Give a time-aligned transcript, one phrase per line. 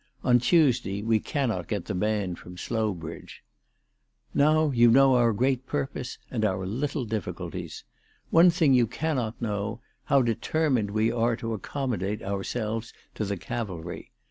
[0.23, 3.43] On Tuesday we cannot get the band from Slowbridge."
[4.35, 7.83] JSTow you know our great purpose and our little difficulties.
[8.31, 13.37] One thing you cannot know, how de termined we are to accommodate ourselves to the
[13.37, 14.09] Cavalry.